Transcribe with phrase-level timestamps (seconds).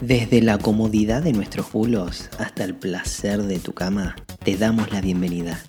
[0.00, 5.02] Desde la comodidad de nuestros bulos hasta el placer de tu cama, te damos la
[5.02, 5.60] bienvenida.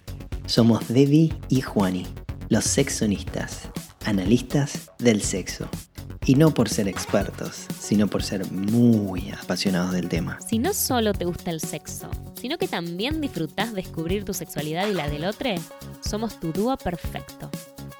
[0.45, 2.07] Somos Debbie y Juani,
[2.47, 3.63] los sexonistas,
[4.05, 5.67] analistas del sexo.
[6.25, 10.39] Y no por ser expertos, sino por ser muy apasionados del tema.
[10.47, 12.09] Si no solo te gusta el sexo,
[12.39, 15.49] sino que también disfrutás descubrir tu sexualidad y la del otro,
[15.99, 17.49] somos tu dúo perfecto.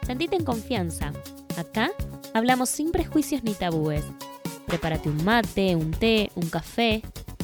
[0.08, 1.12] Sentite en confianza.
[1.58, 1.92] Acá
[2.34, 4.06] hablamos sin prejuicios ni tabúes.
[4.72, 7.02] Prepárate un mate, un té, un café,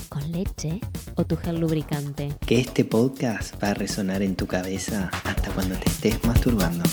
[0.07, 0.79] con leche
[1.15, 2.33] o tu gel lubricante.
[2.45, 6.85] Que este podcast va a resonar en tu cabeza hasta cuando te estés masturbando.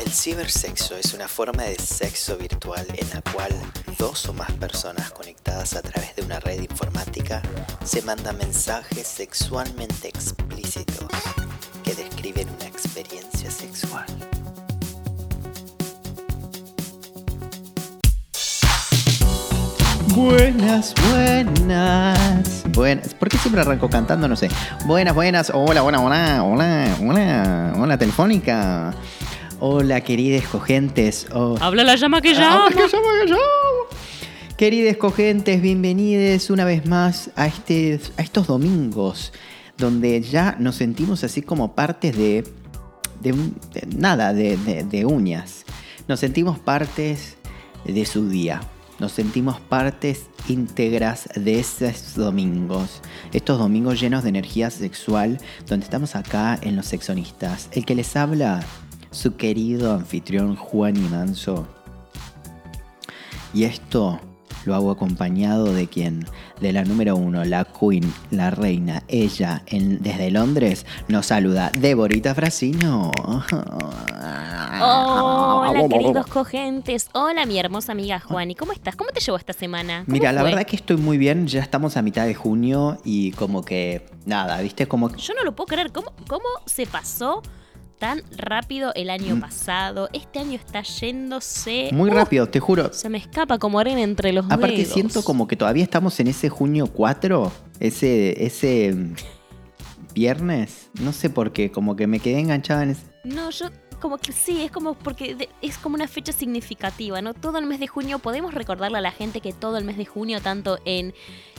[0.00, 3.52] El cibersexo es una forma de sexo virtual en la cual
[3.98, 7.42] dos o más personas conectadas a través de una red informática
[7.84, 11.08] se mandan mensajes sexualmente explícitos
[11.82, 12.69] que describen una
[20.14, 22.64] Buenas, buenas.
[22.72, 23.14] Buenas.
[23.14, 24.26] ¿Por qué siempre arranco cantando?
[24.28, 24.48] No sé.
[24.86, 25.50] Buenas, buenas.
[25.54, 28.92] Hola, hola, hola, hola, hola, hola, telefónica.
[29.60, 31.26] Hola, queridas cogentes.
[31.32, 31.56] Oh.
[31.60, 32.66] Habla la llama que llama.
[32.66, 33.40] Habla que llama que llama.
[34.56, 39.32] Queridas cogentes, bienvenidos una vez más a, este, a estos domingos
[39.78, 42.44] donde ya nos sentimos así como partes de,
[43.22, 43.34] de,
[43.96, 45.64] nada, de, de- de uñas.
[46.08, 47.36] Nos sentimos partes
[47.86, 48.60] de su día.
[49.00, 53.00] Nos sentimos partes íntegras de esos domingos.
[53.32, 57.70] Estos domingos llenos de energía sexual, donde estamos acá en Los Sexonistas.
[57.72, 58.62] El que les habla,
[59.10, 61.66] su querido anfitrión Juan y Manso.
[63.54, 64.20] Y esto
[64.64, 66.26] lo hago acompañado de quien,
[66.60, 72.34] de la número uno, la queen, la reina, ella, en- desde Londres, nos saluda, Deborita
[72.34, 73.10] Frasino.
[74.82, 77.08] Hola, queridos cogentes.
[77.12, 78.54] Hola, mi hermosa amiga Juani.
[78.54, 78.96] ¿Cómo estás?
[78.96, 80.02] ¿Cómo te llevó esta semana?
[80.04, 83.32] ¿Cómo Mira, la verdad que estoy muy bien, ya estamos a mitad de junio y
[83.32, 85.14] como que, nada, viste, como...
[85.16, 85.92] Yo no lo puedo creer.
[85.92, 87.42] ¿Cómo, cómo se pasó
[88.00, 89.40] tan rápido el año Mm.
[89.40, 90.08] pasado?
[90.12, 91.90] Este año está yéndose.
[91.92, 92.92] Muy Uh, rápido, te juro.
[92.92, 94.92] Se me escapa como arena entre los Aparte dedos.
[94.92, 99.14] siento como que todavía estamos en ese junio 4, ese, ese mm,
[100.14, 103.02] viernes, no sé por qué, como que me quedé enganchada en ese...
[103.24, 103.66] No, yo
[104.00, 107.34] como que sí, es como porque de- es como una fecha significativa, ¿no?
[107.34, 110.06] Todo el mes de junio, podemos recordarle a la gente que todo el mes de
[110.06, 111.14] junio, tanto en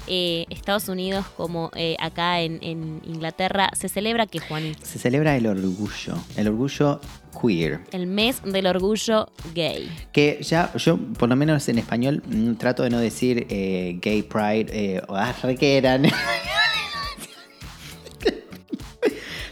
[0.07, 5.37] eh, Estados Unidos como eh, acá en, en Inglaterra, se celebra que Juan, Se celebra
[5.37, 6.99] el orgullo, el orgullo
[7.39, 7.81] queer.
[7.91, 9.89] el mes del orgullo gay.
[10.11, 14.23] Que ya, yo por lo menos en español mm, trato de no decir eh, gay
[14.23, 16.03] pride o ah, que eran.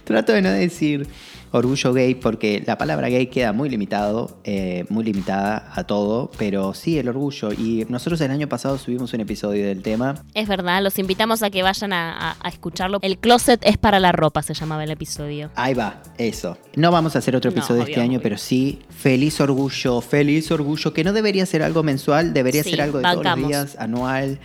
[0.04, 1.08] trato de no decir
[1.52, 6.74] orgullo gay porque la palabra gay queda muy limitado, eh, muy limitada a todo, pero
[6.74, 7.52] sí el orgullo.
[7.52, 10.24] Y nosotros el año pasado subimos un episodio del tema.
[10.34, 13.00] Es verdad, los invitamos a que vayan a, a- a escucharlo.
[13.02, 15.50] El closet es para la ropa, se llamaba el episodio.
[15.56, 16.58] Ahí va, eso.
[16.76, 18.22] No vamos a hacer otro No, episodio obvio, este año, obvio.
[18.24, 22.82] pero sí, feliz orgullo, feliz orgullo, que no debería ser algo mensual, debería Sí, ser
[22.82, 24.40] algo de todos los días, anual,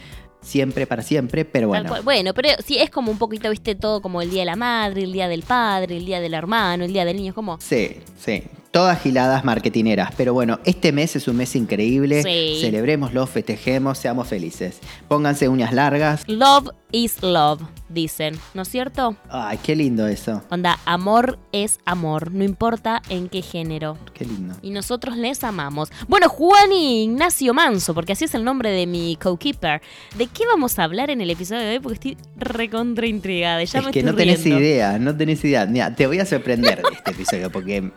[0.45, 1.93] siempre, para siempre, pero bueno.
[2.05, 5.03] Bueno, pero sí es como un poquito, viste, todo como el día de la madre,
[5.03, 7.59] el día del padre, el día del hermano, el día del niño, es como...
[7.61, 8.43] Sí, sí.
[8.75, 10.11] Todas giladas marketineras.
[10.17, 12.25] Pero bueno, este mes es un mes increíble.
[12.25, 12.59] Sí.
[12.61, 14.81] Celebrémoslo, festejemos, seamos felices.
[15.07, 16.25] Pónganse uñas largas.
[16.27, 19.17] Love is love, dicen, ¿no es cierto?
[19.31, 20.43] Ay, qué lindo eso.
[20.51, 23.97] Onda, amor es amor, no importa en qué género.
[24.13, 24.57] Qué lindo.
[24.61, 25.91] Y nosotros les amamos.
[26.09, 29.83] Bueno, Juan y Ignacio Manso, porque así es el nombre de mi co-keeper.
[30.19, 31.79] ¿De qué vamos a hablar en el episodio de hoy?
[31.79, 33.63] Porque estoy recontra intrigada.
[33.63, 34.61] Ya es me que estoy no tenés riendo.
[34.61, 35.65] idea, no tenés idea.
[35.65, 37.93] Mira, te voy a sorprender de este episodio porque.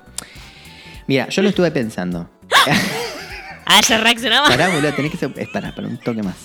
[1.07, 2.29] Mira, yo lo estuve pensando.
[3.69, 4.47] Ah, ya reaccionamos.
[4.49, 5.33] Pará, boludo, tenés que ser.
[5.35, 6.37] Espera, para un toque más.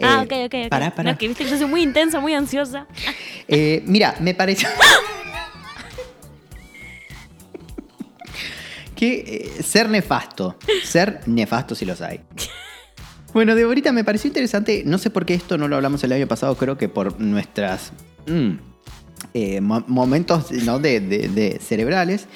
[0.00, 0.68] ah, Eh, ok, ok, ok.
[0.70, 1.10] Pará, pará.
[1.10, 2.86] No, que viste que yo soy muy intensa, muy ansiosa.
[3.48, 4.68] Eh, mira, me pareció.
[8.94, 10.56] que eh, ser nefasto.
[10.84, 12.20] Ser nefasto si los hay.
[13.32, 14.82] Bueno, de ahorita me pareció interesante.
[14.86, 16.56] No sé por qué esto no lo hablamos el año pasado.
[16.56, 17.92] Creo que por nuestras
[18.28, 18.50] mm,
[19.34, 20.78] eh, mo- momentos ¿no?
[20.78, 22.26] de, de- de cerebrales.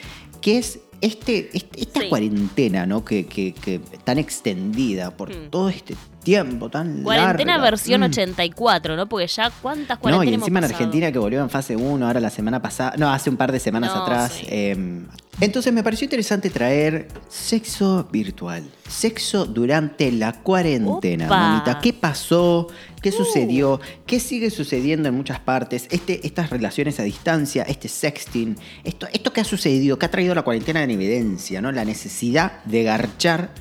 [0.41, 2.09] Que es este, este- esta Sí.
[2.09, 3.05] cuarentena, ¿no?
[3.05, 5.51] Que, que- que tan extendida por Mm.
[5.51, 7.65] todo este tiempo tan Cuarentena larga.
[7.71, 8.05] versión Mm.
[8.05, 9.07] 84, ¿no?
[9.09, 10.65] Porque ya cuántas No, cuarentenas y hemos encima en?
[10.65, 13.61] Argentina que volvió en fase 1, ahora la semana pasada, no, hace un par de
[13.61, 14.33] semanas No, atrás.
[14.33, 14.47] sí.
[14.49, 15.03] eh,
[15.41, 21.39] entonces me pareció interesante traer sexo virtual, sexo durante la cuarentena, Opa.
[21.39, 21.81] mamita.
[21.81, 22.69] ¿Qué pasó?
[23.05, 23.13] ¿Qué Uh.
[23.13, 23.81] sucedió?
[24.07, 25.87] ¿Qué sigue sucediendo en muchas partes?
[25.91, 30.35] Este, estas relaciones a distancia, este sexting, esto, esto que ha sucedido, que ha traído
[30.35, 31.71] la cuarentena en evidencia, ¿no?
[31.71, 33.53] La necesidad de garchar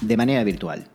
[0.00, 0.88] de manera virtual.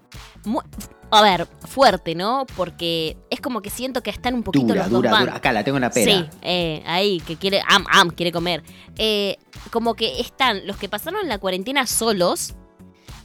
[1.11, 2.47] A ver, fuerte, ¿no?
[2.57, 5.27] Porque es como que siento que están un poquito Dura, los dos dura, bandos.
[5.27, 5.37] dura.
[5.37, 6.11] Acá la tengo en la pera.
[6.11, 8.63] Sí, eh, ahí, que quiere, am, am, quiere comer.
[8.97, 9.37] Eh,
[9.71, 12.55] como que están los que pasaron la cuarentena solos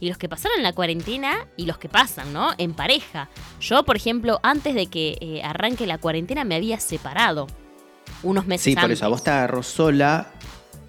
[0.01, 2.49] y los que pasaron la cuarentena y los que pasan, ¿no?
[2.57, 3.29] En pareja.
[3.61, 7.47] Yo, por ejemplo, antes de que eh, arranque la cuarentena me había separado
[8.23, 8.99] unos meses Sí, por antes.
[8.99, 10.31] eso a vos te agarró sola.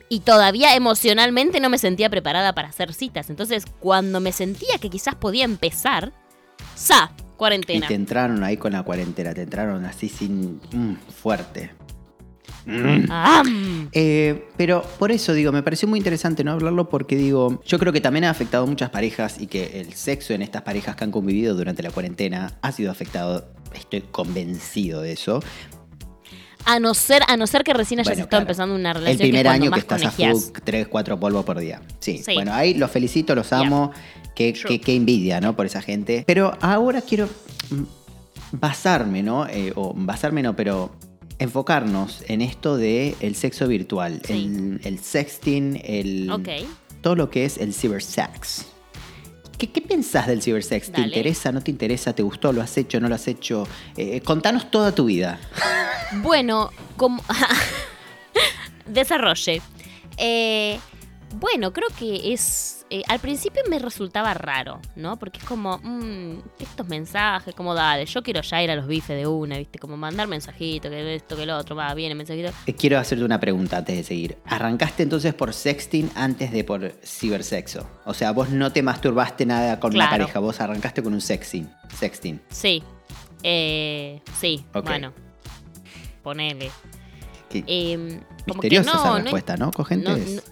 [0.08, 3.30] Y todavía emocionalmente no me sentía preparada para hacer citas.
[3.30, 6.12] Entonces, cuando me sentía que quizás podía empezar,
[6.74, 7.12] ¡sa!
[7.18, 7.88] Y Cuarentena.
[7.88, 10.60] te entraron ahí con la cuarentena, te entraron así sin.
[10.72, 11.72] mm, fuerte.
[12.64, 13.88] Mm.
[13.92, 17.92] Eh, pero por eso digo, me pareció muy interesante no hablarlo porque digo, yo creo
[17.92, 21.04] que también ha afectado a muchas parejas y que el sexo en estas parejas que
[21.04, 25.42] han convivido durante la cuarentena ha sido afectado, estoy convencido de eso.
[26.64, 28.42] A no ser, a no ser que recién hayas Bueno, estado claro.
[28.44, 30.88] empezando una El relación primer que es cuando año que más estás a full, 3,
[30.88, 31.82] 4 polvos por día.
[31.98, 32.18] Sí.
[32.24, 32.34] Sí.
[32.34, 33.90] Bueno, ahí los felicito, los amo.
[34.36, 35.56] Qué- qué envidia, ¿no?
[35.56, 36.22] Por esa gente.
[36.26, 37.28] Pero ahora quiero
[37.70, 37.82] mm,
[38.52, 39.46] basarme, ¿no?
[39.48, 40.92] Eh, o basarme no, pero
[41.42, 44.20] enfocarnos en esto de el sexo virtual.
[44.24, 44.32] Sí.
[44.32, 46.30] El, el sexting, el...
[46.30, 46.48] Ok.
[47.00, 48.66] todo lo que es el cybersex.
[49.58, 50.90] ¿Qué, qué pensás del cybersex?
[50.90, 51.52] ¿Te interesa?
[51.52, 52.12] ¿No te interesa?
[52.14, 52.52] ¿Te gustó?
[52.52, 52.98] ¿Lo has hecho?
[52.98, 53.66] ¿No lo has hecho?
[53.96, 55.38] Eh, contanos toda tu vida.
[56.16, 57.22] Bueno, como.
[58.86, 59.62] Desarrolle.
[60.18, 60.78] Eh,
[61.36, 62.81] bueno, creo que es.
[62.98, 65.18] Eh, al principio me resultaba raro, ¿no?
[65.18, 65.78] Porque es como.
[65.82, 69.78] mm, estos mensajes, como dale, yo quiero ya ir a los bifes de una, ¿viste?
[69.78, 72.50] Como mandar mensajito, que esto, que lo otro, va, viene, mensajito.
[72.66, 74.36] Eh, Quiero hacerte una pregunta antes de seguir.
[74.46, 77.88] ¿Arrancaste entonces por sexting antes de por cibersexo?
[78.04, 80.24] O sea, vos no te masturbaste nada con una Claro.
[80.24, 81.68] pareja, vos arrancaste con un sexting.
[81.98, 82.40] Sexting.
[82.50, 82.82] Sí.
[83.42, 84.84] Eh, sí, Ok.
[84.84, 85.12] bueno.
[86.22, 86.70] Ponele.
[87.54, 89.66] Eh, como que misteriosa no, esa no respuesta, ¿no?
[89.66, 90.42] No-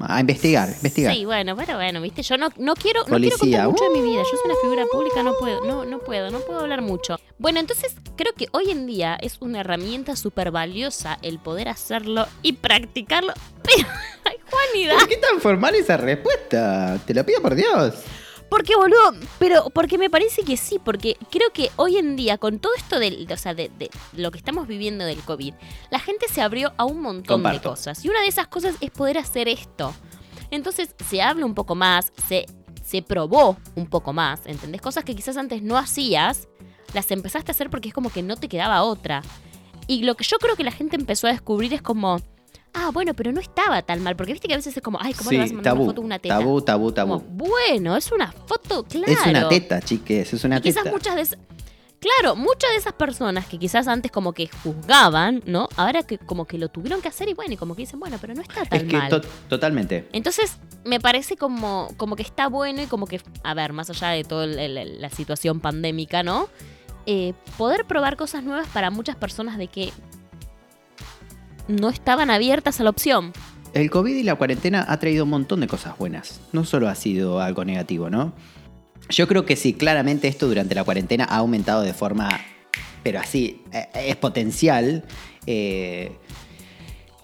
[0.00, 1.14] A investigar, investigar.
[1.14, 3.90] Sí, bueno, pero bueno, viste, yo no, no quiero, no quiero Policía, contar mucho de
[3.90, 4.10] mi uh.
[4.10, 4.22] vida.
[4.22, 7.18] Yo soy una figura pública, no puedo, no, no puedo, no puedo hablar mucho.
[7.38, 12.26] Bueno, entonces creo que hoy en día es una herramienta súper valiosa el poder hacerlo
[12.42, 13.34] y practicarlo.
[13.62, 13.88] Pero,
[14.24, 14.98] ay, Juanidad.
[14.98, 16.98] ¿Por qué tan formal esa respuesta?
[17.06, 17.94] Te lo pido por Dios.
[18.50, 22.58] Porque, boludo, pero porque me parece que sí, porque creo que hoy en día, con
[22.58, 25.54] todo esto del, o sea, de, de lo que estamos viviendo del COVID,
[25.90, 28.04] la gente se abrió a un montón de cosas.
[28.04, 29.94] Y una de esas cosas es poder hacer esto.
[30.50, 32.46] Entonces se habla un poco más, se,
[32.84, 34.80] se probó un poco más, ¿entendés?
[34.80, 36.48] Cosas que quizás antes no hacías,
[36.92, 39.22] las empezaste a hacer porque es como que no te quedaba otra.
[39.86, 42.20] Y lo que yo creo que la gente empezó a descubrir es como,
[42.74, 45.12] ah, bueno, pero no estaba tan mal, porque viste que a veces es como, ay,
[45.14, 46.38] ¿cómo le vas a mandar tabú, una foto de una teta?
[46.38, 47.12] tabú, tabú, tabú.
[47.20, 49.06] Como, bueno, es una foto, claro.
[49.12, 50.94] Es una teta, chiques, es una Y quizás teta.
[50.94, 51.38] muchas de.
[52.00, 55.68] Claro, muchas de esas personas que quizás antes como que juzgaban, ¿no?
[55.76, 58.16] Ahora que como que lo tuvieron que hacer y bueno, y como que dicen, bueno,
[58.18, 59.10] pero no está tan Es que mal.
[59.10, 59.20] to-
[59.50, 60.08] totalmente.
[60.12, 64.08] Entonces, me parece como, como que está bueno y como que, a ver, más allá
[64.08, 66.48] de toda la situación pandémica, ¿no?
[67.04, 69.92] Eh, poder probar cosas nuevas para muchas personas de que
[71.70, 73.32] no estaban abiertas a la opción.
[73.72, 76.40] El COVID y la cuarentena ha traído un montón de cosas buenas.
[76.52, 78.32] No solo ha sido algo negativo, ¿no?
[79.08, 82.28] Yo creo que sí, claramente esto durante la cuarentena ha aumentado de forma,
[83.02, 85.04] pero así, eh, exponencial.
[85.46, 86.12] eh,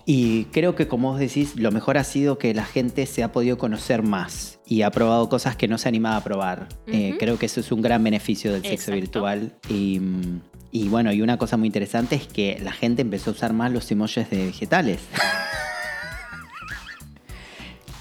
[0.08, 3.32] y creo que, como vos decís, lo mejor ha sido que la gente se ha
[3.32, 6.68] podido conocer más y ha probado cosas que no se animaba a probar.
[6.86, 9.56] Eh, creo que eso es un gran beneficio del sexo virtual.
[9.68, 10.40] Y, mm,
[10.84, 13.70] y bueno, y una cosa muy interesante es que la gente empezó a usar más
[13.72, 15.00] los emojis de vegetales.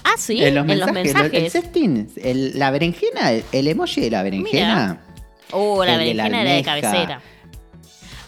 [0.04, 1.32] Ah, sí, en los en los mensajes.
[1.32, 1.52] El mensajes.
[1.52, 5.00] sexting, el- la berenjena, el, el emoji de la berenjena.
[5.52, 7.20] Oh, la El de la berenjena era de cabecera.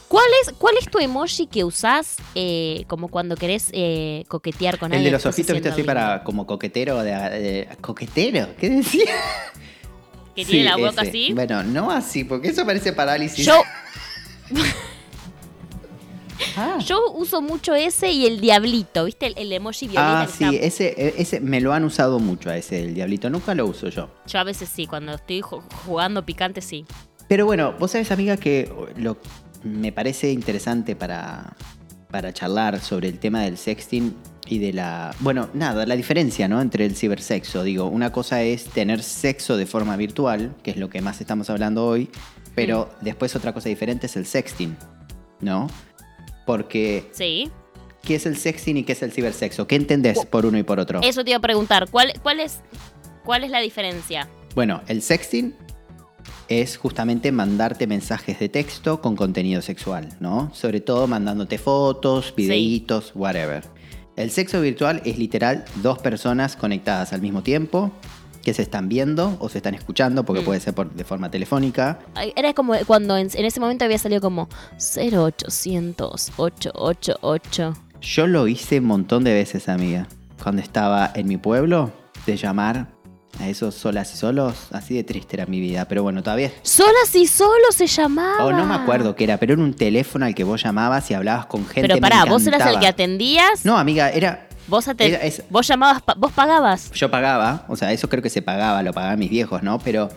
[0.08, 4.90] ¿Cuál es, ¿Cuál es tu emoji que usás eh, como cuando querés eh, coquetear con
[4.92, 5.12] El alguien?
[5.12, 7.02] de los ojitos, viste, así para como coquetero.
[7.02, 8.48] De, de- ¿Coquetero?
[8.58, 9.04] ¿Qué decía?
[10.34, 11.10] Que tiene Sí, la boca ese.
[11.10, 11.32] así.
[11.34, 13.44] Bueno, no así, porque eso parece parálisis.
[13.44, 13.60] Yo,
[16.56, 19.26] Ah, yo uso mucho ese y el diablito, ¿viste?
[19.26, 20.22] El, el emoji violeta.
[20.22, 23.28] Ah, sí, está- ese, ese me lo han usado mucho a ese, el diablito.
[23.30, 24.10] Nunca lo uso yo.
[24.26, 26.84] Yo a veces sí, cuando estoy ju- jugando picante sí.
[27.28, 29.18] Pero bueno, vos sabés, amiga, que lo,
[29.62, 31.54] me parece interesante para,
[32.10, 34.14] para charlar sobre el tema del sexting
[34.46, 35.14] y de la...
[35.20, 36.62] Bueno, nada, la diferencia, ¿no?
[36.62, 37.62] Entre el cibersexo.
[37.64, 41.50] Digo, una cosa es tener sexo de forma virtual, que es lo que más estamos
[41.50, 42.08] hablando hoy,
[42.66, 44.76] pero después otra cosa diferente es el sexting,
[45.40, 45.68] ¿no?
[46.46, 47.50] Porque, Sí.
[48.02, 49.66] ¿qué es el sexting y qué es el cibersexo?
[49.66, 51.00] ¿Qué entendés por uno y por otro?
[51.02, 51.88] Eso te iba a preguntar.
[51.90, 52.60] ¿Cuál, cuál, es,
[53.24, 54.28] ¿Cuál es la diferencia?
[54.54, 55.54] Bueno, el sexting
[56.48, 60.50] es justamente mandarte mensajes de texto con contenido sexual, ¿no?
[60.54, 63.64] Sobre todo mandándote fotos, videitos, whatever.
[64.16, 67.92] El sexo virtual es literal dos personas conectadas al mismo tiempo,
[68.48, 70.44] que se están viendo o se están escuchando, porque Mm.
[70.46, 71.98] puede ser por- de forma telefónica.
[72.34, 77.74] Era como cuando en, en ese momento había salido como 0800 888.
[78.00, 80.06] Yo lo hice un montón de veces, amiga.
[80.42, 81.92] Cuando estaba en mi pueblo,
[82.26, 82.86] de llamar
[83.40, 85.84] a esos solas y solos, así de triste era mi vida.
[85.86, 86.50] Pero bueno, todavía...
[86.62, 88.44] Solas y solo se llamaba.
[88.46, 91.14] O no me acuerdo qué era, pero era un teléfono al que vos llamabas y
[91.14, 91.82] hablabas con gente.
[91.82, 93.64] Pero me pará, vos eras el que atendías.
[93.64, 94.47] No, amiga, era...
[94.68, 96.90] Vos, es- vos llamabas, vos pagabas.
[96.92, 99.78] Yo pagaba, o sea, eso creo que se pagaba, lo pagaban mis viejos, ¿no?
[99.78, 100.08] Pero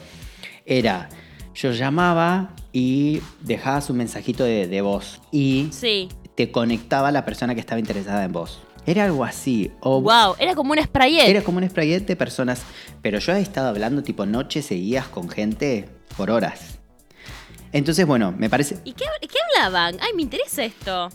[0.66, 1.10] era,
[1.56, 6.10] yo llamaba y dejabas un mensajito de, de voz y Sí.
[6.36, 8.62] te conectaba a la persona que estaba interesada en vos.
[8.86, 9.72] Era algo así.
[9.82, 11.28] O Wow, era como un sprayet.
[11.30, 12.64] Era como un sprayet de personas,
[13.02, 16.80] pero yo he estado hablando tipo noches seguidas con gente por horas.
[17.74, 18.80] Entonces, bueno, me parece...
[18.84, 19.98] ¿Y qué, qué hablaban?
[20.02, 21.10] Ay, me interesa esto.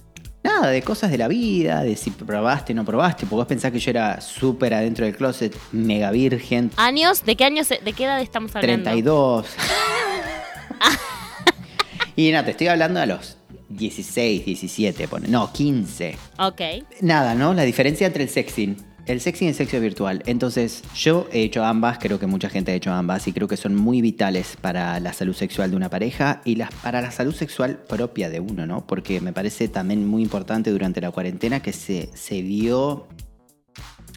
[0.47, 3.73] Nada, de cosas de la vida, de si probaste o no probaste, porque vos pensás
[3.73, 7.25] que yo era súper adentro del closet, mega virgen, ¿Años?
[7.25, 8.85] ¿De qué años, de qué edad estamos hablando?
[8.85, 9.47] 32.
[12.17, 13.37] y no, te estoy hablando a los
[13.69, 15.29] 16, 17, pone.
[15.29, 16.17] No, 15.
[16.39, 16.61] Ok.
[17.01, 17.55] Nada, ¿no?
[17.55, 18.77] La diferencia entre el sexting.
[19.07, 20.25] El sexting y el sexo virtual.
[20.27, 23.57] Entonces, yo he hecho ambas, creo que mucha gente ha hecho ambas y creo que
[23.57, 27.33] son muy vitales para la salud sexual de una pareja y las, para la salud
[27.33, 28.85] sexual propia de uno, ¿no?
[28.85, 33.07] Porque me parece también muy importante durante la cuarentena que se, se vio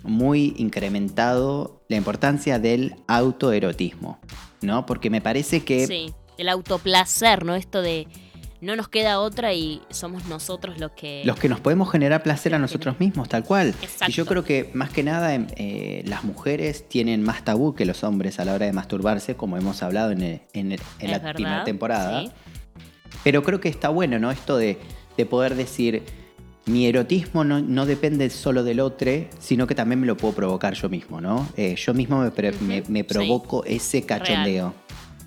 [0.01, 4.19] muy incrementado la importancia del autoerotismo,
[4.61, 4.87] ¿no?
[4.87, 5.85] Porque me parece que...
[5.85, 6.13] Sí.
[6.39, 7.53] El autoplacer, ¿no?
[7.53, 8.07] Esto de
[8.61, 11.21] no nos queda otra y somos nosotros los que.
[11.25, 13.69] Los que nos podemos generar placer a nosotros mismos, tal cual.
[13.81, 14.11] Exacto.
[14.11, 17.85] Y yo creo que más que nada em, eh, las mujeres tienen más tabú que
[17.85, 21.05] los hombres a la hora de masturbarse, como hemos hablado en, el- en el- en
[21.05, 22.21] Es la verdad, primera temporada.
[22.21, 22.31] sí.
[23.23, 24.31] Pero creo que está bueno, ¿no?
[24.31, 24.77] Esto de,
[25.17, 26.03] de poder decir,
[26.65, 30.73] mi erotismo no, no depende solo del otro, sino que también me lo puedo provocar
[30.75, 31.47] yo mismo, ¿no?
[31.57, 33.03] Eh, yo mismo me, pre- me- me sí.
[33.03, 34.73] provoco ese cachondeo.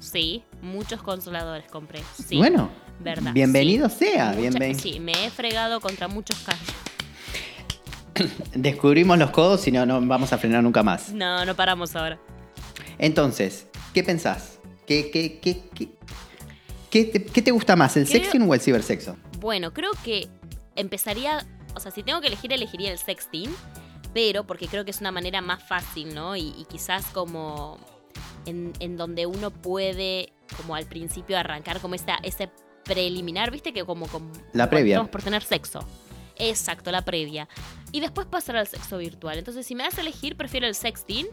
[0.00, 2.00] Sí, muchos consoladores compré.
[2.26, 2.36] Sí.
[2.36, 2.70] Bueno,
[3.00, 3.32] verdad.
[3.32, 4.06] bienvenido sí.
[4.12, 6.62] sea, Mucha- bienven- Sí, me he fregado contra muchos caños.
[8.54, 11.10] Descubrimos los codos y no, no vamos a frenar nunca más.
[11.10, 12.18] No, no paramos ahora.
[12.98, 14.58] Entonces, ¿qué pensás?
[14.86, 15.88] ¿Qué, qué, qué, qué,
[16.90, 19.16] qué te, qué te gusta más, el Creo- sexting o el cibersexo?
[19.40, 20.28] Bueno, creo que
[20.76, 23.50] empezaría, o sea, si tengo que elegir, elegiría el sexting,
[24.14, 26.36] pero porque creo que es una manera más fácil, ¿no?
[26.36, 27.78] Y, y quizás como
[28.46, 32.50] en, en donde uno puede, como al principio, arrancar como esta, ese
[32.84, 33.72] preliminar, ¿viste?
[33.72, 35.02] Que como, como La previa.
[35.04, 35.80] por tener sexo.
[36.36, 37.48] Exacto, la previa.
[37.92, 39.38] Y después pasar al sexo virtual.
[39.38, 41.26] Entonces, si me das a elegir, prefiero el sexting,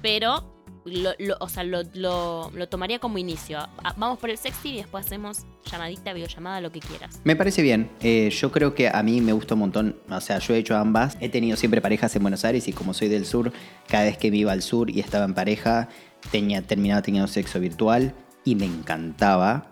[0.00, 3.58] pero, lo, lo- o sea, lo, lo- lo tomaría como inicio.
[3.96, 5.38] Vamos por el sexting y después hacemos
[5.70, 7.20] llamadita, videollamada, lo que quieras.
[7.24, 7.90] Me parece bien.
[8.00, 9.96] Eh, yo creo que a mí me gusta un montón.
[10.10, 11.16] O sea, yo he hecho ambas.
[11.20, 13.52] He tenido siempre parejas en Buenos Aires y como soy del sur,
[13.88, 15.88] cada vez que me iba al sur y estaba en pareja,
[16.30, 19.71] tenía, terminaba teniendo sexo virtual y me encantaba.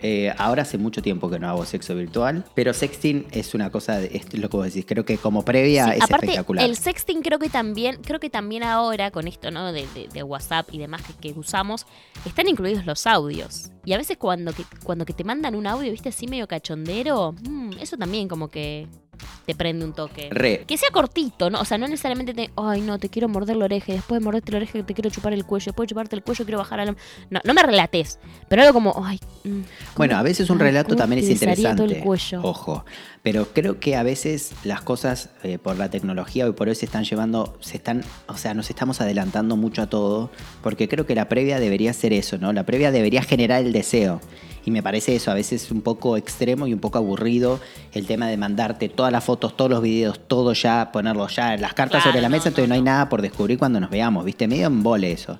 [0.00, 3.98] Eh, ahora hace mucho tiempo que no hago sexo virtual, pero sexting es una cosa,
[3.98, 6.64] de, es lo que vos decís, creo que como previa Sí, es aparte, espectacular.
[6.66, 9.72] el sexting creo que también, creo que también ahora, con esto, ¿no?
[9.72, 11.86] De, de- de WhatsApp y demás que, que usamos,
[12.26, 13.70] están incluidos los audios.
[13.84, 17.32] Y a veces cuando que, cuando que te mandan un audio, viste, así medio cachondero,
[17.48, 18.86] mm, eso también como que
[19.46, 20.28] te prende un toque.
[20.30, 20.64] Re.
[20.66, 21.60] Que sea cortito, ¿no?
[21.60, 24.52] O sea, no necesariamente te, ay, no, te quiero morder la oreja, después de morderte
[24.52, 26.84] la oreja te quiero chupar el cuello, después de chuparte el cuello quiero bajar a
[26.86, 26.96] la...
[27.30, 28.18] No, no me relates,
[28.48, 29.18] pero algo como, ay...
[29.44, 29.60] mm,
[29.96, 31.98] Bueno, ¿cómo- a veces un relato también es besaría todo interesante.
[31.98, 32.40] el cuello?
[32.42, 32.84] Ojo.
[33.22, 36.84] Pero creo que a veces las cosas eh, por la tecnología hoy por hoy se
[36.86, 40.30] están llevando, se están, o sea, nos estamos adelantando mucho a todo,
[40.62, 42.52] porque creo que la previa debería ser eso, ¿no?
[42.52, 44.20] La previa debería generar el deseo.
[44.66, 47.60] Y me parece eso a veces un poco extremo y un poco aburrido
[47.92, 51.72] el tema de mandarte todas las fotos, todos los videos, todo ya, ponerlo ya, las
[51.72, 53.90] cartas Claro, sobre la no, mesa, entonces no, no, hay nada por descubrir cuando nos
[53.90, 54.48] veamos, ¿viste?
[54.48, 55.38] Medio en vole eso.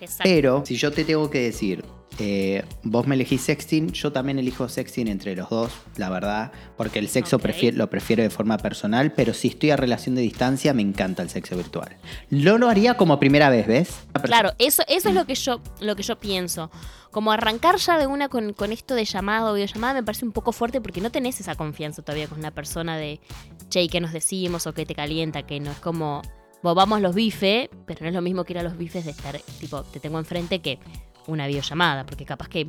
[0.00, 0.24] Exacto.
[0.24, 1.84] Pero si yo te tengo que decir,
[2.18, 6.98] eh, vos me elegís sexting, yo también elijo sexting entre los dos, la verdad, porque
[6.98, 10.72] el sexo prefiero- lo prefiero de forma personal, pero si estoy a relación de distancia,
[10.74, 11.96] me encanta el sexo virtual.
[12.30, 14.06] Lo lo haría como primera vez, ¿ves?
[14.22, 16.70] Claro, eso, eso es lo que yo, lo que yo pienso.
[17.10, 20.32] Como arrancar ya de una con, con esto de llamado o videollamada me parece un
[20.32, 23.20] poco fuerte porque no tenés esa confianza todavía con una persona de
[23.68, 24.66] che, ¿y ¿qué nos decimos?
[24.66, 26.22] o qué te calienta, que no es como
[26.62, 29.10] vos vamos los bifes, pero no es lo mismo que ir a los bifes de
[29.10, 30.78] estar, tipo, te tengo enfrente que
[31.26, 32.66] una videollamada, porque capaz que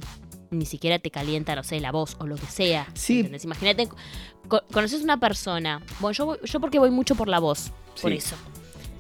[0.52, 2.88] ni siquiera te calienta, no sé, la voz o lo que sea.
[2.94, 3.30] Sí.
[3.44, 3.90] Imagínate,
[4.48, 7.72] co- conoces una persona, bueno, yo, yo porque voy mucho por la voz,
[8.02, 8.36] por eso.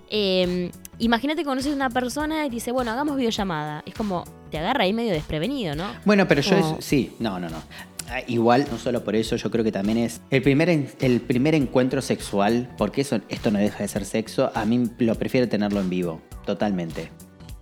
[0.09, 3.83] Eh, Imagínate que conoces una persona y te dice, bueno, hagamos videollamada.
[3.85, 5.83] Es como, te agarra ahí medio desprevenido, ¿no?
[6.05, 6.77] Bueno, pero yo Oh.
[6.79, 7.61] es- sí, no, no, no.
[8.07, 11.53] Ah, Igual, no solo por eso, yo creo que también es el primer, el primer
[11.53, 15.81] encuentro sexual, porque eso, esto no deja de ser sexo, a mí lo prefiero tenerlo
[15.81, 17.11] en vivo, totalmente.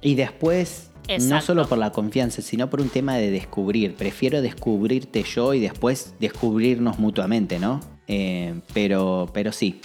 [0.01, 0.91] Y después,
[1.21, 3.95] no solo por la confianza, sino por un tema de descubrir.
[3.95, 7.79] Prefiero descubrirte yo y después descubrirnos mutuamente, ¿no?
[8.07, 9.81] Eh, pero, pero sí.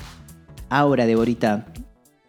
[0.69, 1.67] Ahora, Deborita,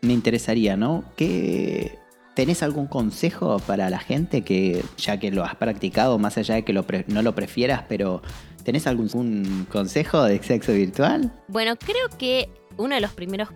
[0.01, 1.03] me interesaría, ¿no?
[1.15, 1.97] ¿Qué,
[2.35, 6.63] ¿Tenés algún consejo para la gente que, ya que lo has practicado, más allá de
[6.63, 8.21] que lo pre- no lo prefieras, pero
[8.63, 11.33] ¿tenés algún un consejo de sexo virtual?
[11.49, 13.49] Bueno, creo que uno de los primeros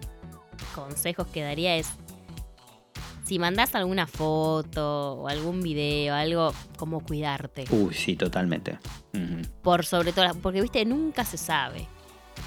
[0.76, 1.88] consejos que daría es
[3.24, 7.66] si mandás alguna foto o algún video, algo como cuidarte.
[7.72, 8.78] Uy, sí, totalmente.
[9.62, 11.88] Por sobre todo, porque viste, nunca se sabe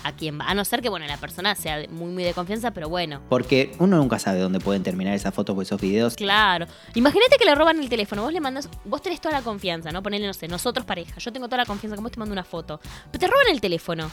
[0.05, 0.45] a quién va.
[0.49, 3.23] A no ser que, bueno, la persona sea muy, muy de confianza, pero bueno.
[3.29, 6.15] Porque uno nunca sabe dónde pueden terminar esas fotos o esos videos.
[6.15, 6.67] Claro.
[6.95, 8.23] Imagínate que le roban el teléfono.
[8.23, 8.69] Vos le mandas.
[8.85, 10.03] Vos tenés toda la confianza, ¿no?
[10.03, 11.19] Ponele, no sé, nosotros pareja.
[11.19, 12.81] Yo tengo toda la confianza, como te mando una foto.
[13.11, 14.11] Pero te roban el teléfono.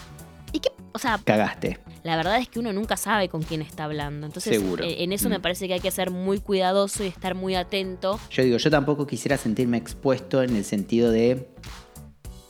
[0.51, 0.71] ¿Y qué?
[0.93, 1.79] O sea, Cagaste.
[2.03, 4.25] La verdad es que uno nunca sabe con quién está hablando.
[4.27, 4.83] Entonces, Seguro.
[4.83, 5.41] eh, en eso me Mm.
[5.41, 8.19] parece que hay que ser muy cuidadoso y estar muy atento.
[8.29, 11.47] Yo digo, yo tampoco quisiera sentirme expuesto en el sentido de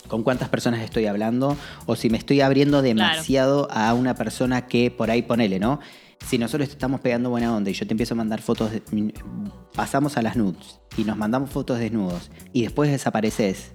[0.07, 4.91] con cuántas personas estoy hablando o si me estoy abriendo demasiado a una persona que
[4.91, 5.79] por ahí ponele, ¿no?
[6.27, 9.13] Si nosotros te estamos pegando buena onda y yo te empiezo a mandar fotos, de-
[9.75, 13.74] pasamos a las nudes y nos mandamos fotos desnudos y después desapareces.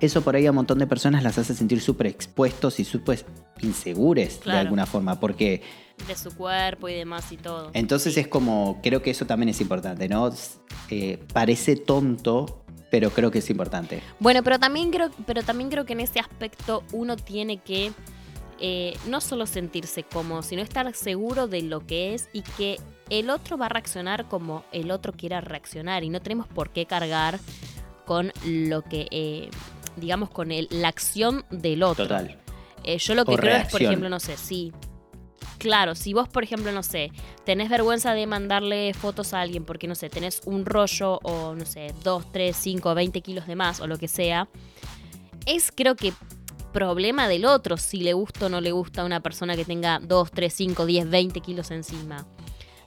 [0.00, 3.24] Eso por ahí a un montón de personas las hace sentir súper expuestos y súper
[3.60, 5.62] insegures de alguna forma, porque
[6.08, 7.70] De su cuerpo y demás y todo.
[7.74, 10.32] entonces es como, creo que eso también es importante, ¿no?
[10.88, 14.02] Eh, parece tonto, pero creo que es importante.
[14.18, 17.92] Bueno, pero también creo, pero también creo que en ese aspecto uno tiene que
[18.58, 22.78] eh, no solo sentirse cómodo, sino estar seguro de lo que es y que
[23.08, 26.04] el otro va a reaccionar como el otro quiera reaccionar.
[26.04, 27.40] Y no tenemos por qué cargar
[28.04, 29.50] con lo que, eh,
[30.00, 32.04] digamos, con el- la acción del otro.
[32.06, 32.38] Total.
[32.82, 34.72] Eh, yo lo que O creo es, por ejemplo, no sé, sí.
[35.58, 37.12] Claro, si vos, por ejemplo, no sé,
[37.44, 41.66] tenés vergüenza de mandarle fotos a alguien porque, no sé, tenés un rollo o, no
[41.66, 44.48] sé, 2, 3, 5, 20 kilos de más o lo que sea,
[45.46, 46.14] es creo que
[46.72, 49.98] problema del otro si le gusta o no le gusta a una persona que tenga
[50.00, 52.26] 2, 3, 5, 10, 20 kilos encima.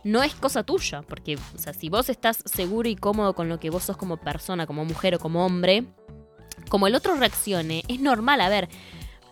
[0.04, 3.60] No es cosa tuya, porque, o sea, si vos estás seguro y cómodo con lo
[3.60, 5.86] que vos sos como persona, como mujer o como hombre,
[6.70, 8.70] como el otro reaccione, es normal, a ver,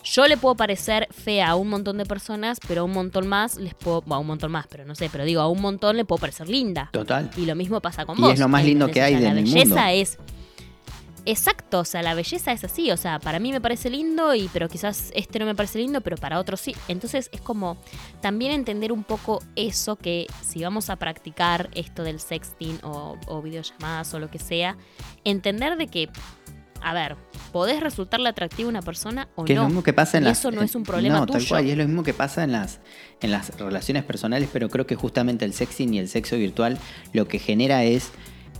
[0.04, 3.58] yo le puedo parecer fea a un montón de personas, pero a un montón más
[3.58, 5.96] les puedo, bueno, a un montón más, pero no sé, pero digo, a un montón
[5.98, 6.90] le puedo parecer linda.
[6.92, 7.30] Total.
[7.38, 8.34] Y lo mismo pasa con Y vos.
[8.34, 9.16] es lo más lindo que hay.
[9.16, 9.82] O sea, el La belleza mundo.
[9.92, 10.18] es.
[11.24, 12.90] Exacto, o sea, la belleza es así.
[12.90, 16.02] O sea, para mí me parece lindo, y pero quizás este no me parece lindo,
[16.02, 16.76] pero para otros sí.
[16.88, 17.78] Entonces es como
[18.22, 23.42] también entender un poco eso que si vamos a practicar esto del sexting o, o
[23.44, 24.78] videollamadas o lo que sea,
[25.24, 26.10] entender de que,
[26.84, 27.16] a ver,
[27.52, 29.64] podés resultarle atractivo a una persona o Que es no.
[29.64, 30.40] lo mismo que pasa en Y las.
[30.40, 31.50] eso no es un problema no, tal tuyo.
[31.50, 32.80] cual, y es lo mismo que pasa en las,
[33.22, 36.78] en las relaciones personales, pero creo que justamente el sexing y el sexo virtual
[37.14, 38.12] lo que genera es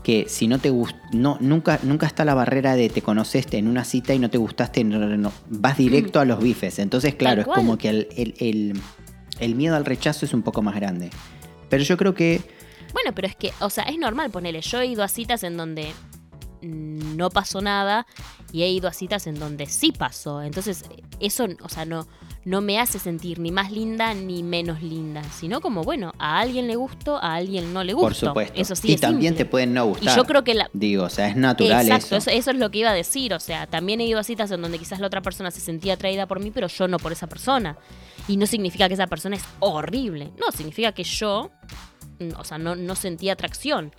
[0.04, 3.68] que si no te gust no nunca nunca está la barrera de te conociste en
[3.68, 7.14] una cita y no te gustaste no, no, no, vas directo a los bifes entonces
[7.14, 8.82] claro es como que el, el- el-
[9.40, 11.12] el miedo al rechazo es un poco más grande
[11.70, 12.42] pero yo creo que
[12.94, 14.60] Bueno, pero es que, o sea, es normal ponerle.
[14.62, 15.94] Yo he ido a citas en donde
[16.62, 18.06] no pasó nada
[18.52, 20.42] y he ido a citas en donde sí pasó.
[20.42, 20.84] Entonces,
[21.20, 22.08] eso, o sea, no,
[22.46, 26.68] no me hace sentir ni más linda ni menos linda, sino como, bueno, a alguien
[26.68, 28.08] le gustó, a alguien no le gustó.
[28.08, 29.46] por supuesto Eso sí y es también simple.
[29.46, 32.16] te pueden no Y gustar yo creo que la, digo o sea es natural Exacto,
[32.16, 32.40] eso eso.
[32.40, 33.34] eso es lo que iba a decir.
[33.34, 35.94] O sea, también he ido a citas en donde quizás la otra persona se sentía
[35.94, 37.78] atraída por mí, pero yo no por esa persona.
[38.28, 40.32] Y no significa que esa persona es horrible.
[40.40, 41.52] No, significa que yo,
[42.20, 43.94] mm, o sea, no, no sentía atracción.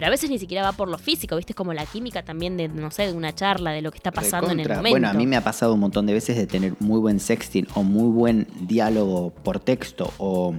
[0.00, 1.52] Pero a veces ni siquiera va por lo físico, ¿viste?
[1.52, 4.10] Es como la química también de, no sé, de una charla, de lo que está
[4.10, 4.88] pasando en el momento.
[4.88, 7.66] Bueno, a mí me ha pasado un montón de veces de tener muy buen sexting
[7.74, 10.54] o muy buen diálogo por texto o...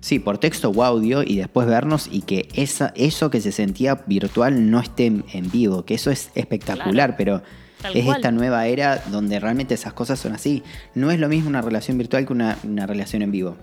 [0.00, 4.02] Sí, por texto o audio y después vernos y que esa, eso que se sentía
[4.04, 7.40] virtual no esté en, vivo, que eso es espectacular, pero
[7.82, 8.16] Tal es cual.
[8.16, 10.64] esta nueva era donde realmente esas cosas son así.
[10.96, 13.56] No es lo mismo una relación virtual que una, una relación en vivo.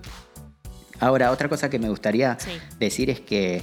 [0.98, 2.52] Ahora, otra cosa que me gustaría Sí.
[2.78, 3.60] decir es que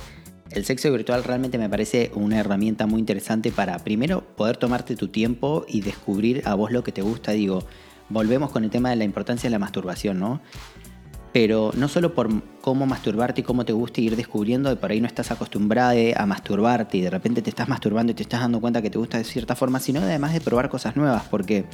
[0.52, 5.08] el sexo virtual realmente me parece una herramienta muy interesante para, primero, poder tomarte tu
[5.10, 7.32] tiempo y descubrir a vos lo que te gusta.
[7.34, 7.64] Digo,
[8.10, 10.42] volvemos con el tema de la importancia de la masturbación, ¿no?
[11.32, 15.00] Pero no solo por cómo masturbarte y cómo te gusta ir descubriendo, de por ahí
[15.00, 18.60] no estás acostumbrada a masturbarte y de repente te estás masturbando y te estás dando
[18.60, 21.66] cuenta que te gusta de cierta forma, sino además de probar cosas nuevas, porque,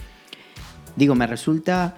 [0.97, 1.95] digo, me resulta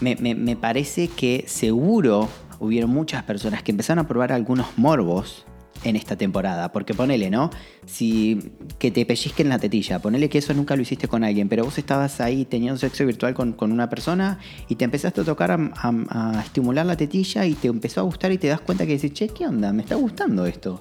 [0.00, 2.28] me, me- me parece que seguro
[2.58, 5.46] hubieron muchas personas que empezaron a probar algunos morbos
[5.84, 6.72] en esta temporada.
[6.72, 7.50] Porque ponele, ¿no?
[7.86, 8.38] Si
[8.78, 11.78] que te pellizquen la tetilla, ponele que eso nunca lo hiciste con alguien, pero vos
[11.78, 14.38] estabas ahí teniendo sexo virtual con, con una persona
[14.68, 18.38] y te empezaste a tocar, a, estimular la tetilla y te empezó a gustar y
[18.38, 19.72] te das cuenta que decís, che, ¿qué onda?
[19.72, 20.80] Me está gustando esto.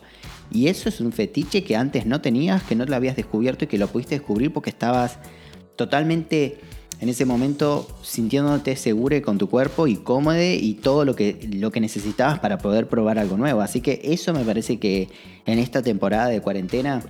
[0.51, 3.67] Y eso es un fetiche que antes no tenías, que no lo habías descubierto y
[3.67, 5.19] que lo pudiste descubrir porque estabas
[5.75, 6.59] totalmente
[7.01, 11.71] en ese momento sintiéndote seguro con tu cuerpo y cómodo y todo lo que, lo
[11.71, 13.61] que necesitabas para poder probar algo nuevo.
[13.61, 15.09] Así que eso me parece que
[15.45, 17.01] en esta temporada de cuarentena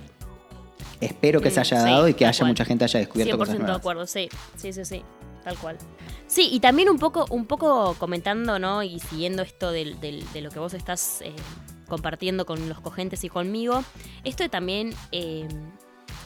[1.00, 2.50] espero que se Mm, haya sí, dado y que haya cual.
[2.50, 5.02] mucha gente haya descubierto 100% cosas de acuerdo, sí, sí, sí, sí,
[5.42, 5.76] tal cual.
[6.26, 8.82] Sí, y también un poco, un poco comentando, ¿no?
[8.82, 9.86] Y siguiendo esto de
[10.40, 11.32] lo que vos estás eh,
[11.88, 13.82] compartiendo con los cogentes y conmigo,
[14.22, 15.48] esto también eh,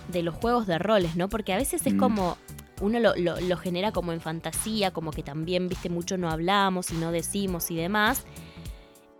[0.08, 1.28] de los juegos de roles, ¿no?
[1.30, 1.98] Porque a veces es Mm.
[1.98, 2.36] como,
[2.80, 6.90] uno lo, lo- lo genera como en fantasía, como que también, viste, mucho no hablamos
[6.90, 8.24] y no decimos y demás.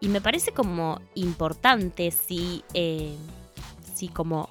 [0.01, 3.15] Y me parece como importante si, eh,
[3.95, 4.51] si como